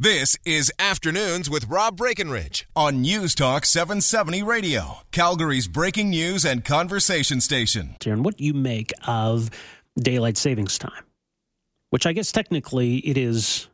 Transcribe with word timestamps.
This 0.00 0.36
is 0.44 0.70
Afternoons 0.78 1.50
with 1.50 1.66
Rob 1.66 1.96
Breckenridge 1.96 2.68
on 2.76 3.00
News 3.00 3.34
Talk 3.34 3.64
770 3.64 4.44
Radio, 4.44 4.98
Calgary's 5.10 5.66
breaking 5.66 6.10
news 6.10 6.44
and 6.44 6.64
conversation 6.64 7.40
station. 7.40 7.96
And 8.06 8.24
what 8.24 8.36
do 8.36 8.44
you 8.44 8.54
make 8.54 8.92
of 9.08 9.50
daylight 9.98 10.36
savings 10.36 10.78
time, 10.78 11.02
which 11.90 12.06
I 12.06 12.12
guess 12.12 12.30
technically 12.30 12.98
it 12.98 13.18
is 13.18 13.66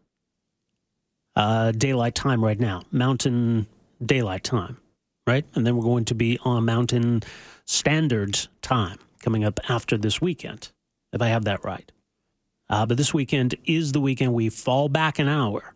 uh, 1.37 1.73
daylight 1.73 2.15
time 2.15 2.43
right 2.43 2.59
now, 2.59 2.85
mountain 2.91 3.67
daylight 4.03 4.45
time, 4.45 4.79
right? 5.27 5.45
And 5.55 5.67
then 5.67 5.77
we're 5.77 5.85
going 5.85 6.07
to 6.07 6.15
be 6.15 6.39
on 6.43 6.65
mountain 6.65 7.23
standard 7.67 8.49
time 8.63 8.99
coming 9.21 9.45
up 9.45 9.61
after 9.69 9.99
this 9.99 10.23
weekend, 10.23 10.73
if 11.13 11.21
I 11.21 11.29
have 11.29 11.45
that 11.45 11.63
right. 11.67 11.93
Uh, 12.71 12.87
but 12.87 12.97
this 12.97 13.13
weekend 13.13 13.57
is 13.67 13.93
the 13.93 14.01
weekend 14.01 14.33
we 14.33 14.49
fall 14.49 14.89
back 14.89 15.19
an 15.19 15.29
hour 15.29 15.74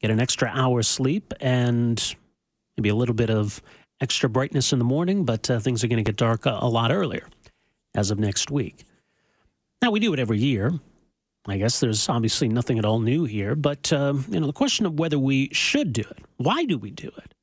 get 0.00 0.10
an 0.10 0.20
extra 0.20 0.50
hour 0.54 0.82
sleep 0.82 1.32
and 1.40 2.14
maybe 2.76 2.88
a 2.88 2.94
little 2.94 3.14
bit 3.14 3.30
of 3.30 3.62
extra 4.00 4.28
brightness 4.28 4.72
in 4.72 4.78
the 4.78 4.84
morning, 4.84 5.24
but 5.24 5.50
uh, 5.50 5.60
things 5.60 5.84
are 5.84 5.88
going 5.88 6.02
to 6.02 6.08
get 6.08 6.16
dark 6.16 6.46
a, 6.46 6.58
a, 6.62 6.68
lot 6.68 6.90
earlier 6.90 7.28
as 7.94 8.10
of 8.10 8.18
next 8.18 8.50
week. 8.50 8.84
Now, 9.82 9.90
we 9.90 10.00
do 10.00 10.12
it 10.12 10.18
every 10.18 10.38
year. 10.38 10.72
I 11.46 11.56
guess 11.56 11.80
there's 11.80 12.08
obviously 12.08 12.48
nothing 12.48 12.78
at 12.78 12.84
all 12.84 13.00
new 13.00 13.24
here, 13.24 13.54
but 13.54 13.92
um, 13.92 14.26
you 14.28 14.40
know 14.40 14.46
the 14.46 14.52
question 14.52 14.84
of 14.84 14.98
whether 14.98 15.18
we 15.18 15.48
should 15.52 15.92
do 15.92 16.02
it. 16.02 16.18
Why 16.36 16.64
do 16.64 16.76
we 16.76 16.90
do 16.90 17.10
it? 17.16 17.34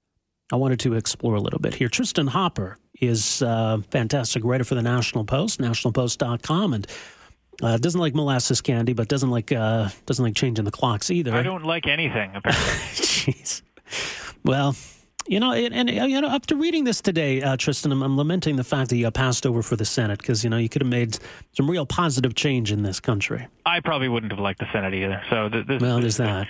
I 0.51 0.55
wanted 0.55 0.79
to 0.81 0.93
explore 0.93 1.35
a 1.35 1.41
little 1.41 1.59
bit 1.59 1.73
here. 1.73 1.89
Tristin 1.89 2.29
Hopper 2.29 2.77
is 3.01 3.41
a 3.41 3.47
uh, 3.47 3.81
fantastic 3.89 4.43
writer 4.43 4.63
for 4.63 4.75
the 4.75 4.81
National 4.81 5.23
Post, 5.23 5.59
nationalpost.com, 5.59 6.73
and 6.73 6.87
uh, 7.61 7.77
doesn't 7.77 7.99
like 7.99 8.13
molasses 8.15 8.61
candy, 8.61 8.93
but 8.93 9.07
doesn't 9.07 9.29
like 9.29 9.51
uh, 9.51 9.89
doesn't 10.05 10.23
like 10.23 10.35
changing 10.35 10.65
the 10.65 10.71
clocks 10.71 11.09
either. 11.09 11.33
I 11.33 11.41
don't 11.41 11.65
like 11.65 11.87
anything. 11.87 12.31
Apparently, 12.35 12.63
jeez. 12.93 13.61
Well, 14.43 14.75
you 15.27 15.39
know, 15.39 15.51
and, 15.51 15.73
and, 15.73 15.89
you 15.89 16.21
know, 16.21 16.29
after 16.29 16.55
reading 16.55 16.85
this 16.85 17.01
today, 17.01 17.41
uh, 17.41 17.57
Tristin, 17.57 17.91
I'm, 17.91 18.01
I'm, 18.01 18.17
lamenting 18.17 18.55
the 18.55 18.63
fact 18.63 18.89
that 18.89 18.97
you 18.97 19.09
passed 19.11 19.45
over 19.45 19.61
for 19.61 19.75
the 19.75 19.85
Senate 19.85 20.19
because 20.19 20.43
you 20.43 20.49
know 20.49 20.57
you 20.57 20.69
could 20.69 20.81
have 20.81 20.89
made 20.89 21.19
some 21.53 21.69
real 21.69 21.85
positive 21.85 22.35
change 22.35 22.71
in 22.71 22.83
this 22.83 22.99
country. 22.99 23.47
I 23.65 23.79
probably 23.81 24.07
wouldn't 24.07 24.31
have 24.31 24.39
liked 24.39 24.59
the 24.59 24.71
Senate 24.71 24.93
either. 24.93 25.21
So 25.29 25.49
th- 25.49 25.67
this, 25.67 25.81
well, 25.81 25.99
there's 25.99 26.17
that. 26.17 26.47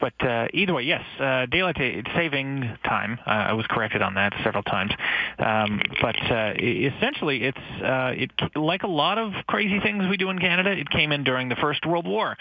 But 0.00 0.14
uh, 0.20 0.46
either 0.52 0.74
way, 0.74 0.84
yes, 0.84 1.02
uh, 1.18 1.46
daylight 1.46 1.76
saving 2.14 2.78
time. 2.84 3.18
Uh, 3.26 3.30
I 3.30 3.52
was 3.52 3.66
corrected 3.68 4.02
on 4.02 4.14
that 4.14 4.32
several 4.44 4.62
times. 4.62 4.92
Um, 5.38 5.80
but 6.00 6.16
uh, 6.30 6.54
essentially, 6.56 7.44
it's 7.44 7.82
uh, 7.82 8.12
it 8.16 8.30
like 8.56 8.82
a 8.82 8.88
lot 8.88 9.18
of 9.18 9.32
crazy 9.46 9.80
things 9.80 10.04
we 10.08 10.16
do 10.16 10.30
in 10.30 10.38
Canada. 10.38 10.70
It 10.70 10.88
came 10.90 11.12
in 11.12 11.24
during 11.24 11.48
the 11.48 11.56
First 11.56 11.84
World 11.86 12.06
War, 12.06 12.36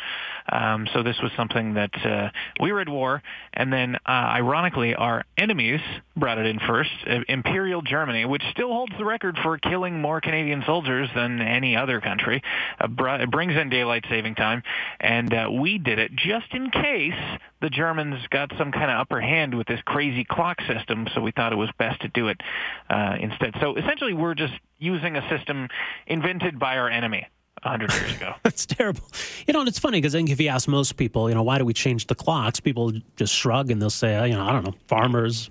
um, 0.52 0.88
so 0.94 1.04
this 1.04 1.18
was 1.22 1.32
something 1.36 1.74
that 1.76 2.06
uh, 2.06 2.30
we 2.60 2.72
were 2.72 2.82
at 2.82 2.90
war, 2.90 3.22
and 3.54 3.72
then 3.72 3.96
uh, 4.08 4.10
ironically, 4.10 4.96
our 4.96 5.26
enemies 5.38 5.82
brought 6.16 6.38
it 6.38 6.46
in 6.46 6.60
first. 6.60 6.92
Uh, 7.08 7.20
Imperial 7.28 7.82
Germany, 7.82 8.26
which 8.26 8.44
still 8.52 8.70
holds 8.70 8.94
the 8.98 9.06
record 9.06 9.38
for 9.44 9.58
killing 9.58 10.02
more 10.02 10.22
Canadian 10.22 10.64
soldiers 10.66 11.10
than 11.16 11.42
any 11.42 11.76
other 11.76 12.02
country, 12.02 12.42
uh, 12.80 12.88
br- 12.88 13.26
brings 13.30 13.56
in 13.56 13.70
daylight 13.70 14.06
saving 14.10 14.36
time, 14.36 14.64
and 15.00 15.34
uh, 15.34 15.50
we 15.52 15.78
did 15.78 16.00
it 16.00 16.12
just 16.16 16.48
in 16.52 16.70
case 16.70 17.14
the 17.62 17.70
Germans 17.70 18.20
got 18.30 18.52
some 18.58 18.72
kind 18.72 18.92
of 18.92 19.00
upper 19.00 19.20
hand 19.22 19.56
with 19.56 19.68
this 19.68 19.80
crazy 19.86 20.24
clock 20.24 20.62
system, 20.62 21.08
so 21.14 21.22
we 21.22 21.32
thought 21.32 21.54
it 21.54 21.58
was 21.58 21.70
best 21.78 22.02
to 22.02 22.08
do 22.08 22.28
it 22.28 22.42
uh, 22.90 23.16
instead. 23.20 23.56
So 23.60 23.76
essentially, 23.76 24.14
we're 24.14 24.36
just 24.36 24.54
using 24.78 25.16
a 25.16 25.28
system 25.30 25.68
invented 26.06 26.60
by 26.60 26.78
our 26.78 26.90
enemy. 26.90 27.28
100 27.64 27.92
years 27.92 28.16
ago. 28.16 28.36
That's 28.44 28.68
terrible. 28.68 29.02
You 29.48 29.54
know, 29.54 29.64
it's 29.64 29.80
funny 29.80 29.98
because 29.98 30.14
I 30.14 30.20
think 30.20 30.30
if 30.30 30.40
you 30.40 30.48
ask 30.48 30.68
most 30.68 30.96
people, 30.96 31.28
you 31.28 31.34
know, 31.34 31.42
why 31.42 31.58
do 31.58 31.66
we 31.66 31.74
change 31.74 32.06
the 32.06 32.14
clocks? 32.14 32.60
People 32.60 32.94
just 33.16 33.34
shrug 33.34 33.72
and 33.72 33.82
they'll 33.82 33.90
say, 33.90 34.30
you 34.30 34.36
know, 34.36 34.46
I 34.46 34.52
don't 34.52 34.64
know, 34.64 34.76
farmers, 34.88 35.50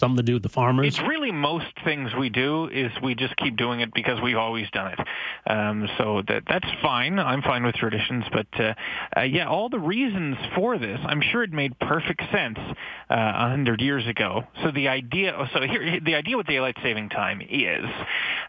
something 0.00 0.16
to 0.16 0.22
do 0.22 0.34
with 0.34 0.42
the 0.42 0.48
farmers? 0.48 0.86
It's 0.86 1.00
really 1.00 1.30
most 1.30 1.66
things 1.84 2.10
we 2.18 2.30
do 2.30 2.68
is 2.68 2.90
we 3.02 3.14
just 3.14 3.36
keep 3.36 3.56
doing 3.56 3.80
it 3.80 3.92
because 3.94 4.20
we've 4.20 4.36
always 4.36 4.68
done 4.70 4.92
it. 4.92 4.98
Um, 5.46 5.88
so 5.98 6.22
that 6.26 6.42
that's 6.48 6.66
fine. 6.82 7.18
I'm 7.18 7.42
fine 7.42 7.64
with 7.64 7.76
traditions, 7.76 8.24
but 8.32 8.46
uh, 8.58 8.74
uh, 9.16 9.20
yeah, 9.22 9.48
all 9.48 9.68
the 9.68 9.78
reasons 9.78 10.36
for 10.54 10.78
this, 10.78 10.98
I'm 11.04 11.20
sure 11.20 11.42
it 11.42 11.52
made 11.52 11.78
perfect 11.78 12.22
sense 12.32 12.58
uh, 12.58 13.14
a 13.14 13.16
uh, 13.16 13.48
hundred 13.50 13.80
years 13.80 14.06
ago. 14.06 14.44
So 14.62 14.70
the 14.70 14.88
idea, 14.88 15.48
so 15.52 15.60
here, 15.60 16.00
the 16.00 16.14
idea 16.14 16.36
with 16.36 16.46
daylight 16.46 16.76
saving 16.82 17.10
time 17.10 17.42
is 17.42 17.84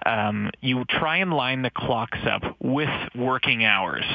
um, 0.05 0.49
you 0.61 0.85
try 0.85 1.17
and 1.17 1.33
line 1.33 1.61
the 1.61 1.71
clocks 1.71 2.19
up 2.25 2.43
with 2.59 2.89
working 3.15 3.65
hours. 3.65 4.05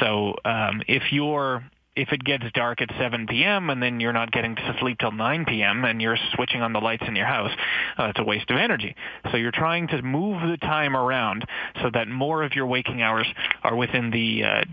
So 0.00 0.34
um, 0.44 0.82
if 0.88 1.12
you're 1.12 1.62
if 1.98 2.12
it 2.12 2.22
gets 2.22 2.44
dark 2.54 2.80
at 2.80 2.90
7 2.96 3.26
p.m. 3.26 3.70
and 3.70 3.82
then 3.82 3.98
you're 3.98 4.12
not 4.12 4.30
getting 4.30 4.54
to 4.54 4.76
sleep 4.78 4.98
till 4.98 5.10
9 5.10 5.44
p.m. 5.46 5.84
and 5.84 6.00
you're 6.00 6.16
switching 6.34 6.62
on 6.62 6.72
the 6.72 6.78
lights 6.78 7.02
in 7.06 7.16
your 7.16 7.26
house, 7.26 7.50
uh, 7.98 8.04
it's 8.04 8.20
a 8.20 8.24
waste 8.24 8.50
of 8.50 8.56
energy. 8.56 8.94
So 9.30 9.36
you're 9.36 9.50
trying 9.50 9.88
to 9.88 10.00
move 10.00 10.40
the 10.48 10.56
time 10.58 10.96
around 10.96 11.44
so 11.82 11.90
that 11.92 12.08
more 12.08 12.44
of 12.44 12.52
your 12.54 12.66
waking 12.66 13.02
hours 13.02 13.26
are 13.64 13.74
within 13.74 14.10
the 14.10 14.44
uh, 14.44 14.64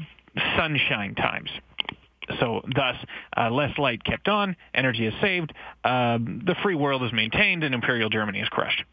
sunshine 0.56 1.16
times. 1.16 1.50
So 2.40 2.62
thus, 2.76 2.96
uh, 3.36 3.50
less 3.50 3.78
light 3.78 4.04
kept 4.04 4.28
on, 4.28 4.56
energy 4.74 5.08
is 5.08 5.14
saved, 5.20 5.54
um, 5.84 6.42
the 6.46 6.56
free 6.62 6.76
world 6.76 7.04
is 7.04 7.14
maintained, 7.14 7.64
and 7.64 7.74
Imperial 7.74 8.10
Germany 8.10 8.40
is 8.40 8.50
crushed. 8.50 8.84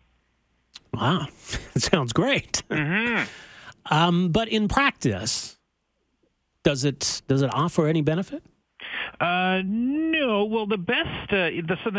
Wow, 0.94 1.26
that 1.72 1.82
sounds 1.82 2.12
great. 2.12 2.62
Mm-hmm. 2.70 3.24
Um, 3.92 4.30
but 4.30 4.48
in 4.48 4.68
practice, 4.68 5.56
does 6.62 6.84
it 6.84 7.22
does 7.28 7.42
it 7.42 7.50
offer 7.52 7.86
any 7.86 8.02
benefit? 8.02 8.42
Uh, 9.20 9.62
no. 9.64 10.44
Well, 10.44 10.66
the 10.66 10.78
best 10.78 11.32
uh, 11.32 11.50
the 11.66 11.76
so 11.84 11.90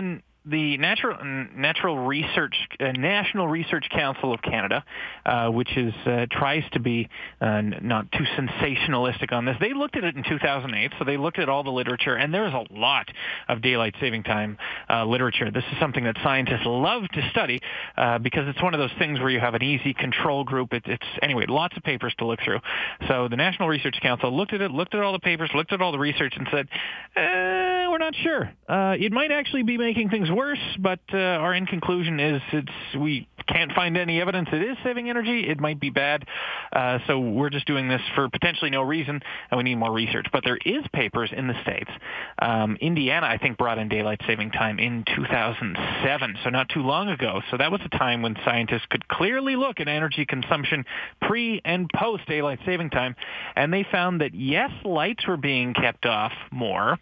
the 0.46 0.78
Natural 0.78 1.18
Natural 1.56 1.98
Research 1.98 2.56
uh, 2.80 2.92
National 2.92 3.48
Research 3.48 3.86
Council 3.90 4.34
of 4.34 4.42
Canada, 4.42 4.84
uh, 5.26 5.50
which 5.50 5.78
is 5.78 5.94
uh, 6.06 6.26
tries 6.30 6.64
to 6.74 6.82
be 6.82 7.08
uh, 7.40 7.62
not 7.62 8.12
too 8.12 8.26
sensationalistic 8.38 9.32
on 9.32 9.46
this. 9.46 9.56
They 9.62 9.74
looked 9.74 9.96
at 9.96 10.04
it 10.04 10.16
in 10.16 10.24
2008, 10.24 10.92
so 11.00 11.06
they 11.06 11.16
looked 11.16 11.40
at 11.40 11.48
all 11.48 11.64
the 11.64 11.72
literature, 11.72 12.16
and 12.16 12.34
there's 12.34 12.54
a 12.54 12.66
lot 12.74 13.08
of 13.48 13.62
daylight 13.62 13.96
saving 14.02 14.24
time 14.24 14.58
uh, 14.90 15.06
literature. 15.06 15.50
This 15.50 15.64
is 15.72 15.80
something 15.80 16.04
that 16.04 16.18
scientists 16.24 16.66
love 16.66 17.04
to 17.14 17.30
study 17.30 17.62
uh, 17.96 18.18
because 18.18 18.48
it's 18.48 18.62
one 18.62 18.74
of 18.74 18.82
those 18.82 18.94
things 19.00 19.20
where 19.20 19.30
you 19.30 19.40
have 19.40 19.54
an 19.54 19.64
easy 19.64 19.94
control 19.94 20.44
group. 20.44 20.74
It, 20.74 20.84
it's 20.88 21.08
anyway, 21.22 21.46
lots 21.48 21.78
of 21.78 21.84
papers 21.84 22.14
to 22.20 22.26
look 22.26 22.40
through. 22.44 22.60
So 23.08 23.30
the 23.30 23.38
National 23.38 23.70
Research 23.70 23.96
Council 24.02 24.36
looked 24.36 24.52
at 24.52 24.60
it, 24.60 24.72
looked 24.72 24.94
at 24.94 25.02
all 25.02 25.14
the 25.14 25.20
papers, 25.20 25.52
looked 25.56 25.72
at 25.72 25.82
all 25.82 25.94
the 25.94 26.00
research, 26.00 26.34
and 26.36 26.48
said, 26.52 26.68
"We're 27.16 27.98
not 27.98 28.16
sure. 28.16 28.52
it 28.70 29.12
might 29.14 29.32
actually 29.32 29.64
be 29.64 29.78
making 29.78 30.10
things 30.10 30.30
worse, 30.36 30.60
but 30.80 31.00
uh, 31.14 31.18
our 31.18 31.54
end 31.54 31.68
conclusion 31.68 32.20
is 32.20 32.42
it's 32.52 32.72
we 32.98 33.28
can't 33.48 33.72
find 33.74 33.98
any 33.98 34.22
evidence 34.22 34.50
it 34.52 34.62
is 34.62 34.78
saving 34.84 35.10
energy. 35.10 35.42
It 35.48 35.60
might 35.60 35.80
be 35.80 35.90
bad, 35.90 36.26
uh, 36.72 37.00
so 37.08 37.20
we're 37.20 37.50
just 37.50 37.68
doing 37.68 37.88
this 37.88 38.02
for 38.16 38.30
potentially 38.30 38.72
no 38.72 38.82
reason, 38.82 39.22
and 39.52 39.58
we 39.58 39.64
need 39.64 39.76
more 39.76 39.92
research. 39.92 40.28
But 40.32 40.44
there 40.44 40.58
is 40.66 40.84
papers 40.94 41.32
in 41.36 41.48
the 41.48 41.62
states. 41.62 41.92
Um, 42.40 42.78
Indiana, 42.80 43.28
I 43.28 43.38
think, 43.38 43.58
brought 43.58 43.78
in 43.78 43.90
daylight 43.90 44.22
saving 44.28 44.52
time 44.52 44.80
in 44.80 45.04
2007, 45.16 46.38
so 46.44 46.50
not 46.50 46.70
too 46.70 46.82
long 46.82 47.10
ago. 47.10 47.42
So 47.52 47.58
that 47.58 47.72
was 47.72 47.82
a 47.86 47.90
time 47.90 48.22
when 48.22 48.36
scientists 48.46 48.86
could 48.90 49.08
clearly 49.08 49.56
look 49.56 49.80
at 49.80 49.88
energy 49.88 50.26
consumption 50.26 50.86
pre 51.22 51.62
and 51.66 51.90
post 51.96 52.26
daylight 52.28 52.60
saving 52.66 52.90
time, 52.90 53.16
and 53.56 53.74
they 53.74 53.86
found 53.92 54.22
that 54.22 54.34
yes, 54.34 54.72
lights 54.84 55.28
were 55.28 55.38
being 55.38 55.74
kept 55.74 56.06
off 56.06 56.34
more. 56.52 56.98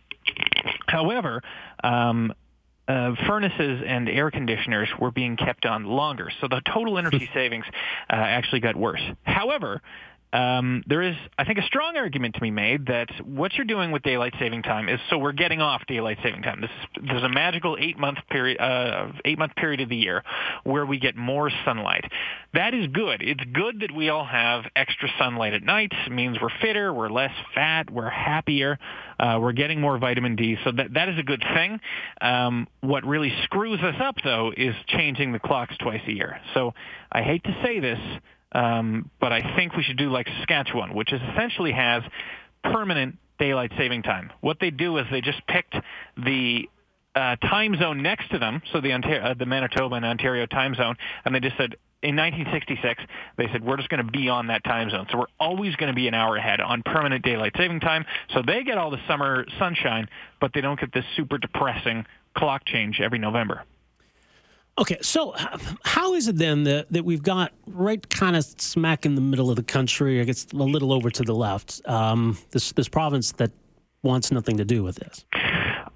However, 0.87 1.41
um, 1.83 2.33
uh, 2.87 3.15
furnaces 3.27 3.83
and 3.85 4.09
air 4.09 4.31
conditioners 4.31 4.89
were 4.99 5.11
being 5.11 5.37
kept 5.37 5.65
on 5.65 5.85
longer. 5.85 6.29
So 6.41 6.47
the 6.47 6.61
total 6.73 6.97
energy 6.97 7.29
savings 7.33 7.65
uh, 8.09 8.15
actually 8.15 8.61
got 8.61 8.75
worse. 8.75 9.01
However, 9.23 9.81
um, 10.33 10.83
there 10.87 11.01
is, 11.01 11.15
I 11.37 11.43
think, 11.43 11.59
a 11.59 11.63
strong 11.63 11.97
argument 11.97 12.35
to 12.35 12.41
be 12.41 12.51
made 12.51 12.85
that 12.85 13.09
what 13.25 13.53
you're 13.55 13.65
doing 13.65 13.91
with 13.91 14.01
daylight 14.01 14.33
saving 14.39 14.63
time 14.63 14.87
is 14.87 14.99
so 15.09 15.17
we're 15.17 15.33
getting 15.33 15.61
off 15.61 15.81
daylight 15.87 16.19
saving 16.23 16.41
time. 16.41 16.61
This, 16.61 16.69
there's 17.05 17.23
a 17.23 17.29
magical 17.29 17.77
eight 17.79 17.97
month 17.97 18.19
period, 18.29 18.59
uh, 18.61 19.11
eight 19.25 19.37
month 19.37 19.55
period 19.55 19.81
of 19.81 19.89
the 19.89 19.97
year 19.97 20.23
where 20.63 20.85
we 20.85 20.99
get 20.99 21.17
more 21.17 21.51
sunlight. 21.65 22.05
That 22.53 22.73
is 22.73 22.87
good. 22.87 23.21
It's 23.21 23.43
good 23.51 23.81
that 23.81 23.91
we 23.93 24.09
all 24.09 24.25
have 24.25 24.63
extra 24.75 25.09
sunlight 25.19 25.53
at 25.53 25.63
night. 25.63 25.91
It 26.05 26.11
means 26.11 26.37
we're 26.41 26.49
fitter, 26.61 26.93
we're 26.93 27.09
less 27.09 27.33
fat, 27.53 27.89
we're 27.89 28.09
happier, 28.09 28.79
uh, 29.19 29.37
we're 29.41 29.51
getting 29.51 29.81
more 29.81 29.97
vitamin 29.97 30.37
D. 30.37 30.57
So 30.63 30.71
that 30.71 30.93
that 30.93 31.09
is 31.09 31.19
a 31.19 31.23
good 31.23 31.43
thing. 31.53 31.79
Um, 32.21 32.67
what 32.79 33.05
really 33.05 33.33
screws 33.43 33.81
us 33.81 33.95
up 34.01 34.15
though 34.23 34.53
is 34.55 34.75
changing 34.87 35.33
the 35.33 35.39
clocks 35.39 35.75
twice 35.77 36.01
a 36.07 36.11
year. 36.11 36.39
So 36.53 36.73
I 37.11 37.21
hate 37.21 37.43
to 37.43 37.61
say 37.63 37.81
this. 37.81 37.99
Um, 38.51 39.09
but 39.19 39.31
I 39.31 39.55
think 39.55 39.75
we 39.75 39.83
should 39.83 39.97
do 39.97 40.09
like 40.09 40.27
Saskatchewan, 40.39 40.93
which 40.93 41.13
is 41.13 41.21
essentially 41.33 41.71
has 41.71 42.03
permanent 42.63 43.17
daylight 43.39 43.71
saving 43.77 44.03
time. 44.03 44.31
What 44.41 44.57
they 44.59 44.69
do 44.69 44.97
is 44.97 45.05
they 45.11 45.21
just 45.21 45.45
picked 45.47 45.75
the 46.17 46.69
uh, 47.15 47.35
time 47.37 47.75
zone 47.77 48.01
next 48.01 48.29
to 48.31 48.39
them, 48.39 48.61
so 48.71 48.81
the 48.81 48.93
Ontario, 48.93 49.21
uh, 49.21 49.33
the 49.33 49.45
Manitoba 49.45 49.95
and 49.95 50.05
Ontario 50.05 50.45
time 50.45 50.75
zone, 50.75 50.95
and 51.25 51.35
they 51.35 51.39
just 51.39 51.57
said 51.57 51.75
in 52.03 52.15
1966 52.15 53.03
they 53.37 53.47
said 53.51 53.63
we're 53.63 53.77
just 53.77 53.89
going 53.89 54.03
to 54.03 54.11
be 54.11 54.29
on 54.29 54.47
that 54.47 54.63
time 54.63 54.89
zone, 54.89 55.07
so 55.11 55.17
we're 55.17 55.25
always 55.39 55.75
going 55.75 55.89
to 55.89 55.95
be 55.95 56.07
an 56.07 56.13
hour 56.13 56.37
ahead 56.37 56.61
on 56.61 56.83
permanent 56.83 57.23
daylight 57.23 57.53
saving 57.57 57.79
time. 57.79 58.05
So 58.33 58.41
they 58.45 58.63
get 58.63 58.77
all 58.77 58.91
the 58.91 59.01
summer 59.07 59.45
sunshine, 59.59 60.07
but 60.39 60.51
they 60.53 60.61
don't 60.61 60.79
get 60.79 60.93
this 60.93 61.05
super 61.15 61.37
depressing 61.37 62.05
clock 62.35 62.63
change 62.65 63.01
every 63.01 63.19
November. 63.19 63.63
Okay, 64.77 64.97
so 65.01 65.35
how 65.83 66.13
is 66.13 66.27
it 66.27 66.37
then 66.37 66.63
that, 66.63 66.89
that 66.89 67.03
we've 67.03 67.21
got 67.21 67.51
right 67.67 68.07
kind 68.09 68.35
of 68.35 68.45
smack 68.45 69.05
in 69.05 69.15
the 69.15 69.21
middle 69.21 69.49
of 69.49 69.57
the 69.57 69.63
country, 69.63 70.21
I 70.21 70.23
guess 70.23 70.47
a 70.53 70.55
little 70.55 70.93
over 70.93 71.09
to 71.09 71.23
the 71.23 71.35
left, 71.35 71.81
um, 71.87 72.37
this 72.51 72.71
this 72.71 72.87
province 72.87 73.33
that 73.33 73.51
wants 74.01 74.31
nothing 74.31 74.57
to 74.57 74.65
do 74.65 74.81
with 74.81 74.95
this? 74.95 75.25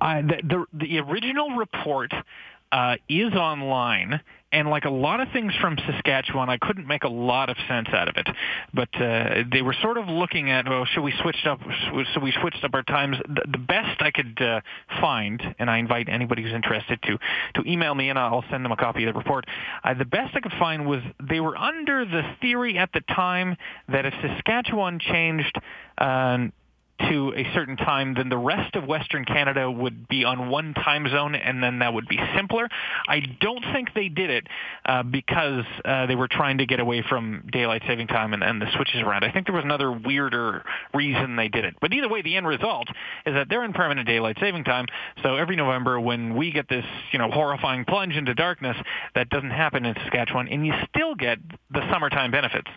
Uh, 0.01 0.21
the, 0.21 0.41
the, 0.43 0.65
the 0.73 0.99
original 0.99 1.51
report 1.51 2.13
uh, 2.75 2.97
is 3.07 3.31
online, 3.33 4.19
and 4.51 4.69
like 4.69 4.83
a 4.83 4.89
lot 4.89 5.21
of 5.21 5.29
things 5.31 5.53
from 5.61 5.77
Saskatchewan, 5.77 6.49
I 6.49 6.57
couldn't 6.57 6.85
make 6.85 7.05
a 7.05 7.09
lot 7.09 7.49
of 7.49 7.55
sense 7.69 7.87
out 7.93 8.09
of 8.09 8.17
it. 8.17 8.27
But 8.73 8.89
uh, 9.01 9.43
they 9.49 9.61
were 9.61 9.75
sort 9.81 9.97
of 9.97 10.09
looking 10.09 10.51
at, 10.51 10.67
oh, 10.67 10.83
should 10.83 11.01
we 11.01 11.13
switch 11.21 11.45
up? 11.45 11.61
So 12.13 12.19
we 12.19 12.33
switched 12.41 12.65
up 12.65 12.73
our 12.73 12.83
times. 12.83 13.15
The, 13.29 13.43
the 13.49 13.57
best 13.57 14.01
I 14.01 14.11
could 14.11 14.41
uh, 14.41 14.59
find, 14.99 15.41
and 15.57 15.69
I 15.69 15.77
invite 15.77 16.09
anybody 16.09 16.43
who's 16.43 16.51
interested 16.51 17.01
to 17.03 17.17
to 17.55 17.71
email 17.71 17.95
me, 17.95 18.09
and 18.09 18.19
I'll 18.19 18.43
send 18.51 18.65
them 18.65 18.73
a 18.73 18.77
copy 18.77 19.05
of 19.05 19.13
the 19.13 19.17
report. 19.17 19.45
Uh, 19.81 19.93
the 19.93 20.03
best 20.03 20.35
I 20.35 20.41
could 20.41 20.59
find 20.59 20.85
was 20.85 20.99
they 21.23 21.39
were 21.39 21.55
under 21.55 22.03
the 22.03 22.23
theory 22.41 22.77
at 22.77 22.89
the 22.91 23.01
time 23.15 23.55
that 23.87 24.05
if 24.05 24.13
Saskatchewan 24.21 24.99
changed. 24.99 25.57
Uh, 25.97 26.47
to 26.99 27.33
a 27.35 27.45
certain 27.53 27.75
time, 27.77 28.13
then 28.13 28.29
the 28.29 28.37
rest 28.37 28.75
of 28.75 28.85
Western 28.85 29.25
Canada 29.25 29.69
would 29.69 30.07
be 30.07 30.23
on 30.23 30.49
one 30.49 30.73
time 30.73 31.07
zone, 31.09 31.35
and 31.35 31.61
then 31.61 31.79
that 31.79 31.93
would 31.93 32.07
be 32.07 32.19
simpler. 32.35 32.69
I 33.07 33.21
don't 33.41 33.63
think 33.73 33.93
they 33.93 34.07
did 34.07 34.29
it 34.29 34.47
uh, 34.85 35.03
because 35.03 35.65
uh, 35.83 36.05
they 36.05 36.15
were 36.15 36.27
trying 36.27 36.59
to 36.59 36.65
get 36.65 36.79
away 36.79 37.03
from 37.07 37.43
daylight 37.51 37.83
saving 37.87 38.07
time 38.07 38.33
and, 38.33 38.43
and 38.43 38.61
the 38.61 38.67
switches 38.75 39.01
around. 39.01 39.23
I 39.23 39.31
think 39.31 39.45
there 39.45 39.55
was 39.55 39.65
another 39.65 39.91
weirder 39.91 40.63
reason 40.93 41.35
they 41.35 41.49
did 41.49 41.65
it. 41.65 41.75
But 41.81 41.93
either 41.93 42.09
way, 42.09 42.21
the 42.21 42.35
end 42.37 42.47
result 42.47 42.87
is 43.25 43.33
that 43.33 43.49
they're 43.49 43.63
in 43.63 43.73
permanent 43.73 44.07
daylight 44.07 44.37
saving 44.39 44.63
time. 44.63 44.85
So 45.21 45.35
every 45.35 45.55
November, 45.55 45.99
when 45.99 46.35
we 46.35 46.51
get 46.51 46.69
this, 46.69 46.85
you 47.11 47.19
know, 47.19 47.29
horrifying 47.29 47.85
plunge 47.85 48.15
into 48.15 48.33
darkness, 48.33 48.77
that 49.15 49.29
doesn't 49.29 49.51
happen 49.51 49.85
in 49.85 49.95
Saskatchewan, 49.95 50.47
and 50.47 50.65
you 50.65 50.73
still 50.89 51.15
get 51.15 51.39
the 51.71 51.81
summertime 51.91 52.31
benefits. 52.31 52.69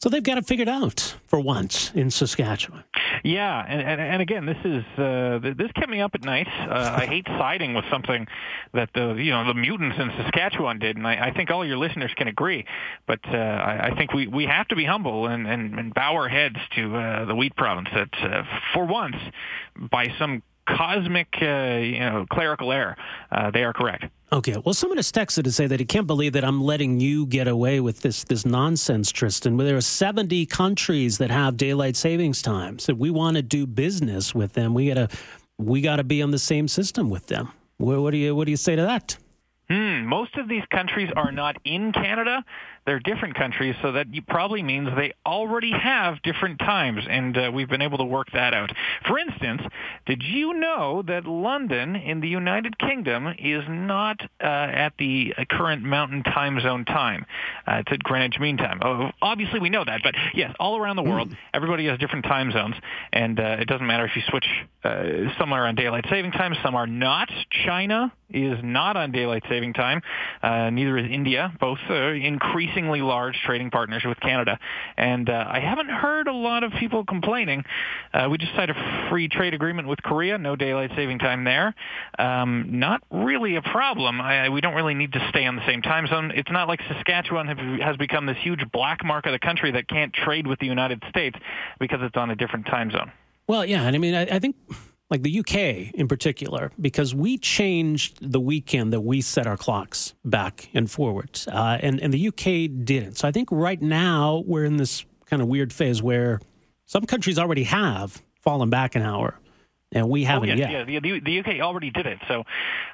So 0.00 0.08
they've 0.08 0.22
got 0.22 0.38
it 0.38 0.46
figured 0.46 0.68
out 0.68 1.16
for 1.26 1.40
once 1.40 1.90
in 1.92 2.10
Saskatchewan. 2.10 2.84
Yeah, 3.24 3.64
and, 3.66 3.82
and, 3.82 4.00
and 4.00 4.22
again, 4.22 4.46
this 4.46 4.58
is 4.64 4.84
uh, 4.96 5.40
this 5.42 5.72
kept 5.74 5.90
me 5.90 6.00
up 6.00 6.14
at 6.14 6.22
night. 6.22 6.46
Uh, 6.46 6.98
I 6.98 7.06
hate 7.06 7.26
siding 7.26 7.74
with 7.74 7.84
something 7.90 8.28
that 8.74 8.90
the 8.94 9.14
you 9.14 9.32
know 9.32 9.44
the 9.44 9.54
mutants 9.54 9.96
in 9.98 10.10
Saskatchewan 10.22 10.78
did, 10.78 10.96
and 10.96 11.04
I, 11.04 11.28
I 11.28 11.32
think 11.32 11.50
all 11.50 11.66
your 11.66 11.78
listeners 11.78 12.12
can 12.16 12.28
agree. 12.28 12.64
But 13.08 13.20
uh, 13.26 13.36
I, 13.36 13.88
I 13.88 13.96
think 13.96 14.12
we, 14.12 14.28
we 14.28 14.44
have 14.44 14.68
to 14.68 14.76
be 14.76 14.84
humble 14.84 15.26
and, 15.26 15.48
and, 15.48 15.76
and 15.76 15.92
bow 15.92 16.14
our 16.14 16.28
heads 16.28 16.58
to 16.76 16.96
uh, 16.96 17.24
the 17.24 17.34
wheat 17.34 17.56
province 17.56 17.88
that, 17.92 18.10
uh, 18.22 18.44
for 18.72 18.84
once, 18.84 19.16
by 19.76 20.14
some 20.16 20.44
cosmic, 20.68 21.28
uh, 21.42 21.78
you 21.82 21.98
know, 21.98 22.26
clerical 22.30 22.70
error, 22.70 22.96
uh, 23.32 23.50
they 23.50 23.64
are 23.64 23.72
correct. 23.72 24.04
Okay. 24.30 24.56
Well, 24.62 24.74
someone 24.74 24.98
has 24.98 25.10
texted 25.10 25.44
to 25.44 25.52
say 25.52 25.66
that 25.66 25.80
he 25.80 25.86
can't 25.86 26.06
believe 26.06 26.34
that 26.34 26.44
I'm 26.44 26.62
letting 26.62 27.00
you 27.00 27.24
get 27.24 27.48
away 27.48 27.80
with 27.80 28.00
this 28.00 28.24
this 28.24 28.44
nonsense, 28.44 29.10
Tristin. 29.10 29.56
Where 29.56 29.66
There 29.66 29.76
are 29.76 29.80
70 29.80 30.44
countries 30.46 31.18
that 31.18 31.30
have 31.30 31.56
daylight 31.56 31.96
savings 31.96 32.42
times. 32.42 32.84
So 32.84 32.94
we 32.94 33.10
want 33.10 33.36
to 33.36 33.42
do 33.42 33.66
business 33.66 34.34
with 34.34 34.52
them. 34.52 34.74
We 34.74 34.88
gotta 34.88 35.08
we 35.56 35.80
gotta 35.80 36.04
be 36.04 36.22
on 36.22 36.30
the 36.30 36.38
same 36.38 36.68
system 36.68 37.08
with 37.08 37.28
them. 37.28 37.48
What, 37.78 38.00
what 38.02 38.10
do 38.10 38.18
you 38.18 38.34
what 38.36 38.44
do 38.44 38.50
you 38.50 38.58
say 38.58 38.76
to 38.76 38.82
that? 38.82 39.16
Hmm, 39.70 40.06
most 40.06 40.36
of 40.36 40.48
these 40.48 40.64
countries 40.70 41.10
are 41.14 41.32
not 41.32 41.56
in 41.64 41.92
Canada. 41.92 42.42
They're 42.88 43.00
different 43.00 43.34
countries, 43.34 43.74
so 43.82 43.92
that 43.92 44.06
probably 44.28 44.62
means 44.62 44.88
they 44.96 45.12
already 45.26 45.72
have 45.72 46.22
different 46.22 46.58
times, 46.58 47.02
and 47.06 47.36
uh, 47.36 47.50
we've 47.52 47.68
been 47.68 47.82
able 47.82 47.98
to 47.98 48.04
work 48.04 48.28
that 48.32 48.54
out. 48.54 48.72
For 49.06 49.18
instance, 49.18 49.60
did 50.06 50.22
you 50.22 50.54
know 50.54 51.02
that 51.06 51.26
London 51.26 51.96
in 51.96 52.20
the 52.20 52.28
United 52.28 52.78
Kingdom 52.78 53.28
is 53.38 53.62
not 53.68 54.22
uh, 54.42 54.46
at 54.46 54.94
the 54.98 55.34
uh, 55.36 55.44
current 55.50 55.82
Mountain 55.82 56.22
Time 56.22 56.58
Zone 56.60 56.86
time? 56.86 57.26
Uh, 57.66 57.82
it's 57.84 57.92
at 57.92 58.02
Greenwich 58.02 58.40
Mean 58.40 58.56
Time. 58.56 58.80
Oh, 58.82 59.10
obviously, 59.20 59.60
we 59.60 59.68
know 59.68 59.84
that, 59.84 60.00
but 60.02 60.14
yes, 60.32 60.54
all 60.58 60.78
around 60.78 60.96
the 60.96 61.02
hmm. 61.02 61.10
world, 61.10 61.36
everybody 61.52 61.84
has 61.88 61.98
different 61.98 62.24
time 62.24 62.50
zones, 62.52 62.76
and 63.12 63.38
uh, 63.38 63.58
it 63.60 63.68
doesn't 63.68 63.86
matter 63.86 64.06
if 64.06 64.16
you 64.16 64.22
switch. 64.30 64.46
Uh, 64.82 65.28
some 65.38 65.52
are 65.52 65.66
on 65.66 65.74
daylight 65.74 66.06
saving 66.08 66.32
time, 66.32 66.54
some 66.62 66.74
are 66.74 66.86
not. 66.86 67.28
China 67.66 68.10
is 68.30 68.58
not 68.62 68.96
on 68.96 69.12
daylight 69.12 69.42
saving 69.48 69.72
time. 69.72 70.00
Uh, 70.42 70.70
neither 70.70 70.96
is 70.98 71.10
India. 71.10 71.52
Both 71.60 71.78
are 71.90 72.14
increasingly 72.78 73.02
large 73.02 73.36
trading 73.44 73.70
partners 73.70 74.02
with 74.04 74.18
Canada. 74.20 74.58
And 74.96 75.28
uh, 75.28 75.44
I 75.48 75.60
haven't 75.60 75.88
heard 75.88 76.28
a 76.28 76.32
lot 76.32 76.62
of 76.62 76.72
people 76.72 77.04
complaining. 77.04 77.64
Uh, 78.12 78.28
we 78.30 78.38
just 78.38 78.54
signed 78.54 78.70
a 78.70 79.08
free 79.10 79.28
trade 79.28 79.54
agreement 79.54 79.88
with 79.88 80.00
Korea. 80.02 80.38
No 80.38 80.54
daylight 80.56 80.90
saving 80.94 81.18
time 81.18 81.44
there. 81.44 81.74
Um, 82.18 82.78
not 82.78 83.02
really 83.10 83.56
a 83.56 83.62
problem. 83.62 84.20
I, 84.20 84.48
we 84.48 84.60
don't 84.60 84.74
really 84.74 84.94
need 84.94 85.12
to 85.12 85.26
stay 85.30 85.44
on 85.46 85.56
the 85.56 85.66
same 85.66 85.82
time 85.82 86.06
zone. 86.06 86.32
It's 86.34 86.50
not 86.50 86.68
like 86.68 86.80
Saskatchewan 86.88 87.48
have, 87.48 87.58
has 87.80 87.96
become 87.96 88.26
this 88.26 88.38
huge 88.40 88.60
black 88.72 89.04
mark 89.04 89.26
of 89.26 89.32
the 89.32 89.38
country 89.38 89.72
that 89.72 89.88
can't 89.88 90.12
trade 90.12 90.46
with 90.46 90.58
the 90.60 90.66
United 90.66 91.02
States 91.08 91.36
because 91.80 91.98
it's 92.02 92.16
on 92.16 92.30
a 92.30 92.36
different 92.36 92.66
time 92.66 92.90
zone. 92.90 93.10
Well, 93.48 93.64
yeah, 93.64 93.82
and 93.84 93.96
I 93.96 93.98
mean, 93.98 94.14
I, 94.14 94.36
I 94.36 94.38
think 94.38 94.56
like 95.10 95.22
the 95.22 95.38
UK 95.40 95.94
in 95.94 96.08
particular, 96.08 96.70
because 96.80 97.14
we 97.14 97.38
changed 97.38 98.18
the 98.20 98.40
weekend 98.40 98.92
that 98.92 99.00
we 99.00 99.20
set 99.20 99.46
our 99.46 99.56
clocks 99.56 100.14
back 100.24 100.68
and 100.74 100.90
forward, 100.90 101.40
uh, 101.48 101.78
and 101.80 102.00
and 102.00 102.12
the 102.12 102.28
UK 102.28 102.84
didn't. 102.84 103.16
So 103.16 103.26
I 103.28 103.32
think 103.32 103.48
right 103.50 103.80
now 103.80 104.42
we're 104.46 104.64
in 104.64 104.76
this 104.76 105.04
kind 105.26 105.42
of 105.42 105.48
weird 105.48 105.72
phase 105.72 106.02
where 106.02 106.40
some 106.86 107.04
countries 107.04 107.38
already 107.38 107.64
have 107.64 108.22
fallen 108.40 108.70
back 108.70 108.94
an 108.94 109.02
hour 109.02 109.38
and 109.92 110.08
we 110.08 110.24
haven't 110.24 110.50
oh, 110.50 110.54
yes, 110.54 110.70
yet. 110.70 110.88
Yeah, 110.88 111.00
the, 111.00 111.20
the 111.20 111.40
UK 111.40 111.60
already 111.60 111.90
did 111.90 112.06
it. 112.06 112.18
So, 112.28 112.44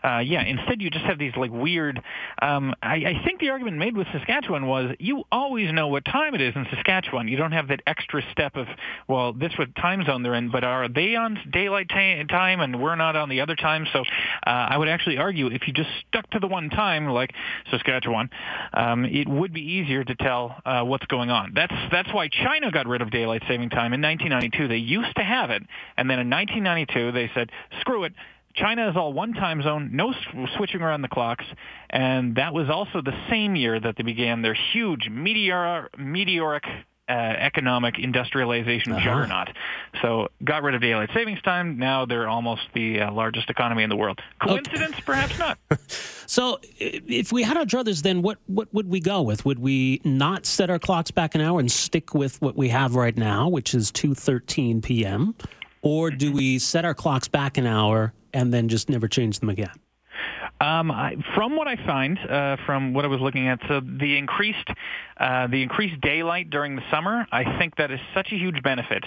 uh, 0.05 0.19
yeah, 0.19 0.45
instead 0.45 0.81
you 0.81 0.91
just 0.91 1.05
have 1.05 1.19
these 1.19 1.33
like 1.37 1.51
weird. 1.51 2.01
Um, 2.41 2.75
I, 2.83 2.95
I 2.95 3.23
think 3.25 3.41
the 3.41 3.51
argument 3.51 3.79
made 3.79 3.97
with 3.97 4.07
Saskatchewan 4.13 4.67
was 4.67 4.95
you 5.01 5.25
always 5.33 5.73
know 5.73 5.89
what 5.89 6.05
time 6.05 6.35
it 6.35 6.41
is 6.41 6.55
in 6.55 6.67
Saskatchewan. 6.73 7.27
You 7.27 7.37
don't 7.37 7.53
have 7.53 7.69
that 7.69 7.81
extra 7.87 8.23
step 8.31 8.55
of 8.55 8.69
well, 9.09 9.33
this 9.33 9.53
what 9.59 9.75
time 9.75 10.05
zone 10.05 10.23
they're 10.23 10.35
in, 10.35 10.51
but 10.51 10.63
are 10.63 10.89
they 10.89 11.17
on 11.17 11.39
daylight 11.53 11.89
t- 11.89 12.25
time 12.29 12.61
and 12.61 12.81
we're 12.81 12.95
not 12.95 13.17
on 13.17 13.29
the 13.29 13.41
other 13.41 13.57
time? 13.57 13.87
So, 13.93 14.01
uh, 14.01 14.51
I 14.51 14.79
would 14.79 14.89
actually 14.89 15.19
argue 15.19 15.49
if 15.49 15.67
you 15.67 15.73
just 15.73 15.91
stuck 16.09 16.31
to 16.31 16.39
the 16.39 16.47
one 16.47 16.71
time, 16.71 17.09
like 17.09 17.33
Saskatchewan, 17.73 18.31
um, 18.73 19.05
it 19.05 19.29
would 19.29 19.53
be 19.53 19.63
easier 19.63 20.05
to 20.05 20.15
tell 20.15 20.61
uh, 20.65 20.83
what's 20.83 21.07
going 21.07 21.31
on. 21.31 21.53
That's 21.55 21.75
that's 21.91 22.13
why 22.15 22.29
China 22.29 22.71
got 22.71 22.87
rid 22.87 23.03
of 23.03 23.11
daylight 23.11 23.43
saving 23.49 23.71
time 23.71 23.93
in 23.93 24.01
1992. 24.01 24.69
They 24.69 24.77
used 24.77 25.17
to 25.17 25.25
have 25.25 25.51
it, 25.51 25.63
and 25.97 26.09
then 26.09 26.21
in 26.21 26.31
1992 26.87 27.13
they 27.13 27.31
said, 27.35 27.51
screw 27.81 28.05
it. 28.05 28.13
China 28.55 28.89
is 28.89 28.97
all 28.97 29.13
one 29.13 29.33
time 29.33 29.63
zone, 29.63 29.91
no 29.93 30.15
switching 30.57 30.81
around 30.81 31.03
the 31.03 31.09
clocks, 31.09 31.45
and 31.91 32.37
that 32.37 32.55
was 32.55 32.71
also 32.71 33.03
the 33.03 33.17
same 33.29 33.57
year 33.57 33.81
that 33.81 33.97
they 33.97 34.05
began 34.05 34.43
their 34.43 34.55
huge 34.55 35.09
meteor, 35.11 35.89
meteoric 35.99 36.63
uh, 37.09 37.13
economic 37.13 37.99
industrialization 37.99 38.93
uh-huh. 38.93 39.05
juggernaut. 39.05 39.49
So 40.01 40.29
got 40.43 40.63
rid 40.63 40.75
of 40.75 40.81
daylight 40.81 41.11
savings 41.13 41.43
time. 41.43 41.79
Now 41.79 42.07
they're 42.07 42.29
almost 42.29 42.63
the 42.75 43.01
uh, 43.01 43.13
largest 43.13 43.51
economy 43.51 43.83
in 43.83 43.91
the 43.91 43.97
world. 43.97 44.21
Coincidence? 44.41 44.93
Okay. 44.93 45.03
Perhaps 45.05 45.39
not. 45.39 45.59
so 46.27 46.61
if 46.79 47.33
we 47.33 47.43
had 47.43 47.57
our 47.57 47.65
druthers, 47.65 48.03
then 48.03 48.23
what, 48.23 48.39
what 48.47 48.73
would 48.73 48.89
we 48.89 49.01
go 49.01 49.21
with? 49.21 49.45
Would 49.45 49.59
we 49.59 50.01
not 50.05 50.47
set 50.47 50.71
our 50.71 50.79
clocks 50.79 51.11
back 51.11 51.35
an 51.35 51.41
hour 51.41 51.61
and 51.61 51.71
stick 51.71 52.15
with 52.15 52.41
what 52.41 52.57
we 52.57 52.71
have 52.71 52.95
right 52.95 53.17
now, 53.17 53.49
which 53.49 53.75
is 53.75 53.93
2.13 53.93 54.83
p.m.? 54.83 55.35
Or 55.85 56.11
do 56.11 56.33
we 56.33 56.59
set 56.59 56.85
our 56.85 56.95
clocks 56.95 57.29
back 57.29 57.59
an 57.59 57.67
hour 57.67 58.15
and 58.33 58.53
then 58.53 58.69
just 58.69 58.89
never 58.89 59.07
change 59.07 59.39
them 59.39 59.51
again? 59.51 59.71
Um, 60.61 60.91
I, 60.91 61.17
from 61.35 61.57
what 61.57 61.69
I 61.69 61.77
find, 61.85 62.19
uh, 62.19 62.57
from 62.65 62.95
what 62.95 63.05
I 63.05 63.09
was 63.09 63.21
looking 63.21 63.49
at, 63.49 63.61
so 63.69 63.81
the 63.81 64.17
increased 64.17 64.69
uh, 65.19 65.47
the 65.49 65.63
increased 65.63 66.01
daylight 66.01 66.49
during 66.49 66.77
the 66.77 66.83
summer, 66.91 67.27
I 67.31 67.59
think 67.59 67.77
that 67.77 67.91
is 67.91 68.01
such 68.15 68.33
a 68.33 68.37
huge 68.37 68.63
benefit. 68.63 69.05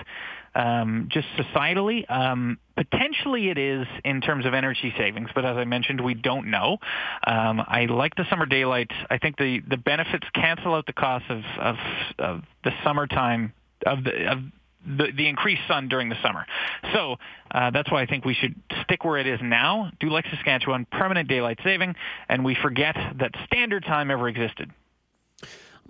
Um, 0.54 1.08
just 1.12 1.28
societally, 1.38 2.10
um, 2.12 2.58
potentially 2.76 3.50
it 3.50 3.58
is 3.58 3.88
in 4.04 4.22
terms 4.22 4.46
of 4.46 4.54
energy 4.54 4.94
savings, 4.98 5.30
but 5.34 5.46
as 5.46 5.58
I 5.58 5.66
mentioned, 5.66 6.02
we 6.02 6.16
don't 6.16 6.50
know. 6.50 6.78
Um, 7.26 7.62
I 7.66 7.86
like 7.90 8.16
the 8.16 8.26
summer 8.30 8.46
daylight. 8.46 8.92
I 9.10 9.18
think 9.18 9.38
the, 9.38 9.62
the 9.68 9.78
benefits 9.78 10.28
cancel 10.34 10.74
out 10.74 10.86
the 10.86 10.94
cost 10.94 11.26
of, 11.30 11.44
of, 11.60 11.76
of 12.18 12.42
the 12.64 12.72
summertime 12.84 13.54
of 13.86 14.04
the 14.04 14.32
of 14.32 14.40
the, 14.88 15.12
the 15.16 15.28
increased 15.28 15.62
sun 15.68 15.90
during 15.90 16.10
the 16.10 16.16
summer. 16.24 16.46
So 16.94 17.18
uh, 17.52 17.72
that's 17.72 17.92
why 17.92 18.02
I 18.02 18.06
think 18.06 18.26
we 18.26 18.34
should 18.34 18.56
stick 18.84 19.04
where 19.04 19.18
it 19.18 19.28
is 19.28 19.40
now, 19.42 19.92
do 20.00 20.10
like 20.10 20.26
Saskatchewan, 20.32 20.86
permanent 20.92 21.28
daylight 21.28 21.60
saving, 21.64 21.96
and 22.30 22.44
we 22.46 22.56
forget 22.56 22.96
that 23.20 23.32
standard 23.46 23.84
time 23.84 24.10
ever 24.12 24.28
existed. 24.28 24.72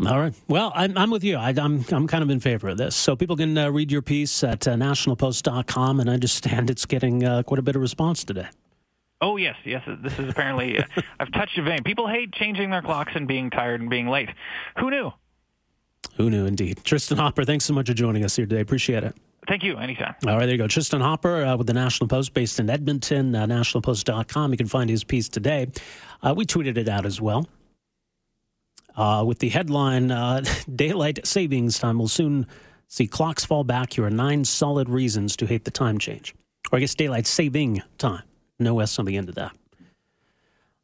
All 0.06 0.20
right. 0.20 0.34
Well, 0.48 0.72
I'm, 0.76 0.96
I'm 0.96 1.10
with 1.10 1.24
you. 1.24 1.38
I, 1.38 1.50
am 1.50 1.58
I'm, 1.60 1.86
I'm 1.92 2.08
kind 2.08 2.24
of 2.24 2.30
in 2.30 2.40
favor 2.40 2.70
of 2.70 2.78
this. 2.78 2.96
So 2.96 3.16
people 3.16 3.36
can 3.36 3.58
uh, 3.58 3.70
read 3.72 3.92
your 3.92 4.04
piece 4.04 4.44
at 4.44 4.68
uh, 4.68 4.76
nationalpost.com, 4.76 6.00
and 6.00 6.10
I 6.10 6.14
understand 6.14 6.70
it's 6.70 6.86
getting 6.86 7.24
uh, 7.24 7.44
quite 7.44 7.60
a 7.60 7.64
bit 7.64 7.76
of 7.76 7.82
response 7.82 8.24
today. 8.24 8.48
Oh 9.20 9.38
yes, 9.38 9.56
yes. 9.66 9.82
This 10.04 10.20
is 10.20 10.30
apparently 10.30 10.78
uh, 10.78 10.84
I've 11.20 11.32
touched 11.32 11.58
a 11.58 11.64
vein. 11.64 11.82
People 11.84 12.08
hate 12.08 12.32
changing 12.34 12.70
their 12.70 12.84
clocks 12.84 13.14
and 13.16 13.28
being 13.28 13.50
tired 13.50 13.82
and 13.82 13.90
being 13.90 14.08
late. 14.08 14.30
Who 14.80 14.92
knew? 14.92 15.12
Who 16.16 16.30
knew, 16.30 16.46
indeed. 16.46 16.78
Tristin 16.84 17.18
Hopper, 17.18 17.46
thanks 17.46 17.66
so 17.66 17.74
much 17.74 17.88
for 17.88 17.94
joining 17.94 18.24
us 18.24 18.36
here 18.36 18.46
today. 18.46 18.62
Appreciate 18.62 19.04
it. 19.04 19.16
Thank 19.48 19.64
you. 19.64 19.78
Anytime. 19.78 20.16
All 20.28 20.36
right, 20.36 20.46
there 20.46 20.56
you 20.56 20.58
go. 20.58 20.66
Tristin 20.66 21.02
Hopper 21.02 21.46
uh, 21.46 21.56
with 21.56 21.68
the 21.68 21.74
National 21.74 22.08
Post 22.08 22.34
based 22.34 22.60
in 22.60 22.70
Edmonton, 22.70 23.34
uh, 23.34 23.46
nationalpost.com. 23.46 24.52
You 24.52 24.58
can 24.58 24.68
find 24.68 24.90
his 24.90 25.04
piece 25.04 25.30
today. 25.30 25.68
Uh, 26.22 26.34
we 26.36 26.46
tweeted 26.46 26.78
it 26.78 26.90
out 26.90 27.06
as 27.06 27.22
well. 27.22 27.48
Uh, 28.96 29.24
with 29.26 29.40
the 29.40 29.50
headline 29.50 30.12
uh, 30.12 30.44
Daylight 30.76 31.26
Savings 31.26 31.80
Time 31.80 32.00
will 32.00 32.08
soon 32.08 32.48
see 32.88 33.08
clocks 33.08 33.46
fall 33.46 33.64
back. 33.64 33.94
Here 33.94 34.06
are 34.06 34.10
nine 34.10 34.44
solid 34.44 34.90
reasons 34.90 35.36
to 35.38 35.46
hate 35.46 35.64
the 35.64 35.72
time 35.72 35.98
change. 35.98 36.36
Or 36.72 36.78
I 36.78 36.80
guess 36.82 36.96
daylight 36.96 37.28
saving 37.28 37.82
time. 37.98 38.24
No 38.60 38.80
S 38.80 39.00
on 39.00 39.06
the 39.06 39.16
end 39.16 39.30
of 39.30 39.36
that. 39.36 39.56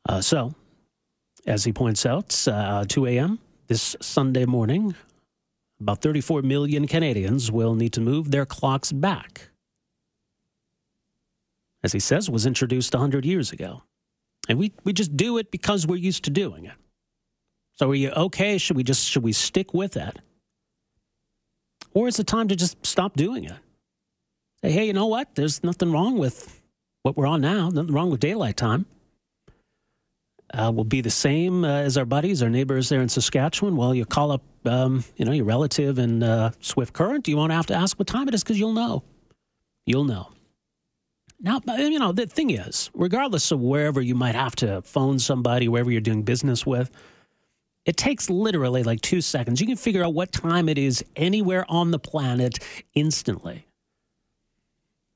Uh, 0.07 0.21
so, 0.21 0.53
as 1.45 1.63
he 1.63 1.73
points 1.73 2.05
out, 2.05 2.29
2 2.29 3.05
a.m. 3.07 3.39
this 3.73 3.95
Sunday 4.01 4.45
morning, 4.45 4.93
about 5.81 6.03
34 6.03 6.43
million 6.43 6.85
Canadians 6.85 7.51
will 7.51 7.73
need 7.73 7.91
to 7.93 8.01
move 8.01 8.29
their 8.29 8.45
clocks 8.45 8.91
back. 8.91 9.49
As 11.83 11.91
he 11.91 11.99
says, 11.99 12.29
was 12.29 12.45
introduced 12.45 12.93
100 12.93 13.25
years 13.25 13.51
ago. 13.51 13.81
And 14.47 14.59
we, 14.59 14.73
we 14.83 14.93
just 14.93 15.17
do 15.17 15.39
it 15.39 15.49
because 15.49 15.87
we're 15.87 15.95
used 15.95 16.23
to 16.25 16.29
doing 16.29 16.65
it. 16.65 16.75
So 17.73 17.89
are 17.89 17.95
you 17.95 18.11
okay? 18.11 18.59
Should 18.59 18.77
we 18.77 18.83
just 18.83 19.09
should 19.09 19.23
we 19.23 19.33
stick 19.33 19.73
with 19.73 19.97
it? 19.97 20.19
Or 21.95 22.07
is 22.07 22.19
it 22.19 22.27
time 22.27 22.49
to 22.49 22.55
just 22.55 22.85
stop 22.85 23.15
doing 23.15 23.45
it? 23.45 23.57
Say, 24.61 24.71
hey, 24.71 24.85
you 24.85 24.93
know 24.93 25.07
what? 25.07 25.33
There's 25.33 25.63
nothing 25.63 25.91
wrong 25.91 26.19
with 26.19 26.61
what 27.01 27.17
we're 27.17 27.25
on 27.25 27.41
now, 27.41 27.69
nothing 27.69 27.91
wrong 27.91 28.11
with 28.11 28.19
daylight 28.19 28.55
time 28.55 28.85
uh, 30.53 30.71
will 30.73 30.83
be 30.83 31.01
the 31.01 31.09
same 31.09 31.63
uh, 31.65 31.79
as 31.79 31.97
our 31.97 32.05
buddies, 32.05 32.43
our 32.43 32.49
neighbors 32.49 32.89
there 32.89 33.01
in 33.01 33.09
Saskatchewan. 33.09 33.75
Well, 33.75 33.95
you 33.95 34.05
call 34.05 34.31
up, 34.31 34.43
um, 34.65 35.03
you 35.17 35.25
know, 35.25 35.31
your 35.31 35.45
relative 35.45 35.99
in 35.99 36.23
uh, 36.23 36.51
Swift 36.59 36.93
Current. 36.93 37.27
You 37.27 37.37
won't 37.37 37.51
have 37.51 37.65
to 37.67 37.73
ask 37.73 37.97
what 37.97 38.07
time 38.07 38.27
it 38.27 38.33
is 38.33 38.43
because 38.43 38.59
you'll 38.59 38.73
know. 38.73 39.03
You'll 39.85 40.05
know. 40.05 40.29
Now, 41.39 41.59
you 41.75 41.99
know, 41.99 42.13
the 42.13 42.25
thing 42.25 42.51
is, 42.51 42.89
regardless 42.93 43.51
of 43.51 43.59
wherever 43.59 44.01
you 44.01 44.15
might 44.15 44.35
have 44.35 44.55
to 44.57 44.81
phone 44.83 45.19
somebody, 45.19 45.67
wherever 45.67 45.91
you're 45.91 45.99
doing 45.99 46.23
business 46.23 46.65
with, 46.65 46.89
it 47.85 47.97
takes 47.97 48.29
literally 48.29 48.81
like 48.83 49.01
two 49.01 49.19
seconds. 49.19 49.59
You 49.59 49.67
can 49.67 49.75
figure 49.75 50.03
out 50.03 50.13
what 50.13 50.31
time 50.31 50.69
it 50.69 50.77
is 50.77 51.03
anywhere 51.17 51.65
on 51.67 51.91
the 51.91 51.99
planet 51.99 52.59
instantly. 52.93 53.67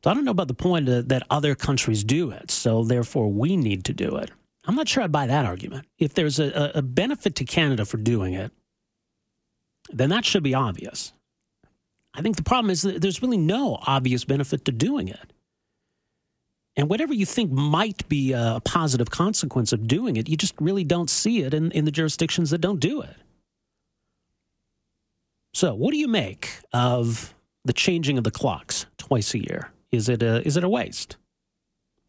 So 0.04 0.12
I 0.12 0.14
don't 0.14 0.26
know 0.26 0.32
about 0.32 0.50
the 0.50 0.54
point 0.54 0.88
that 0.88 1.24
other 1.30 1.56
countries 1.56 2.04
do 2.04 2.32
it, 2.32 2.52
so 2.52 2.84
therefore 2.84 3.32
we 3.32 3.56
need 3.56 3.86
to 3.86 3.94
do 3.94 4.18
it. 4.18 4.32
I'm 4.68 4.76
not 4.76 4.90
sure 4.90 5.02
I 5.02 5.08
buy 5.08 5.28
that 5.28 5.46
argument. 5.46 5.88
If 5.98 6.14
there's 6.14 6.40
a, 6.40 6.72
a 6.76 6.82
benefit 6.82 7.36
to 7.36 7.46
Canada 7.46 7.86
for 7.86 7.98
doing 7.98 8.34
it, 8.34 8.52
then 9.90 10.10
that 10.10 10.26
should 10.26 10.44
be 10.44 10.54
obvious. 10.54 11.14
I 12.14 12.22
think 12.22 12.36
the 12.36 12.44
problem 12.44 12.70
is 12.70 12.82
that 12.82 13.02
there's 13.02 13.22
really 13.22 13.38
no 13.38 13.80
obvious 13.88 14.26
benefit 14.26 14.66
to 14.66 14.72
doing 14.74 15.08
it. 15.08 15.32
And 16.76 16.90
whatever 16.90 17.14
you 17.14 17.26
think 17.26 17.52
might 17.52 18.08
be 18.10 18.34
a 18.34 18.62
positive 18.64 19.10
consequence 19.10 19.72
of 19.72 19.88
doing 19.88 20.18
it, 20.18 20.28
you 20.28 20.36
just 20.36 20.54
really 20.60 20.84
don't 20.84 21.10
see 21.10 21.42
it 21.42 21.54
in, 21.54 21.72
in 21.72 21.86
the 21.86 21.92
jurisdictions 21.92 22.52
that 22.52 22.60
don't 22.60 22.80
do 22.80 23.02
it. 23.02 23.16
So, 25.54 25.74
what 25.74 25.92
do 25.92 25.98
you 25.98 26.08
make 26.08 26.52
of 26.74 27.34
the 27.66 27.74
changing 27.74 28.18
of 28.18 28.24
the 28.24 28.32
clocks 28.32 28.86
twice 28.98 29.34
a 29.34 29.40
year? 29.40 29.72
Is 29.92 30.08
it 30.08 30.22
a, 30.22 30.46
is 30.46 30.56
it 30.56 30.64
a 30.64 30.70
waste? 30.70 31.18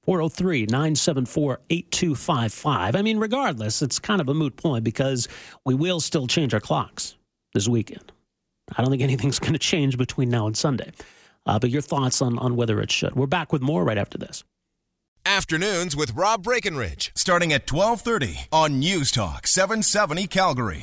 403 0.08 0.64
974 0.70 1.60
8255. 1.68 2.96
I 2.96 3.02
mean, 3.02 3.18
regardless, 3.18 3.82
it's 3.82 3.98
kind 3.98 4.22
of 4.22 4.30
a 4.30 4.32
moot 4.32 4.56
point 4.56 4.82
because 4.82 5.28
we 5.66 5.74
will 5.74 6.00
still 6.00 6.26
change 6.26 6.54
our 6.54 6.60
clocks 6.60 7.14
this 7.52 7.68
weekend. 7.68 8.10
I 8.74 8.80
don't 8.80 8.90
think 8.90 9.02
anything's 9.02 9.38
going 9.38 9.52
to 9.52 9.58
change 9.58 9.98
between 9.98 10.30
now 10.30 10.46
and 10.46 10.56
Sunday. 10.56 10.92
Uh, 11.44 11.58
but 11.58 11.68
your 11.68 11.82
thoughts 11.82 12.22
on, 12.22 12.38
on 12.38 12.56
whether 12.56 12.80
it 12.80 12.90
should. 12.90 13.16
We're 13.16 13.26
back 13.26 13.52
with 13.52 13.60
more 13.60 13.84
right 13.84 13.98
after 13.98 14.16
this. 14.16 14.44
Afternoons 15.26 15.94
with 15.94 16.12
Rob 16.12 16.42
Breckenridge, 16.42 17.12
starting 17.14 17.52
at 17.52 17.70
1230 17.70 18.48
on 18.50 18.78
News 18.78 19.10
Talk 19.10 19.46
770 19.46 20.26
Calgary. 20.26 20.76